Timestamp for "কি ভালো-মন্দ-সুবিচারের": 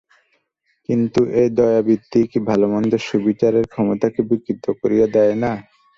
2.31-3.65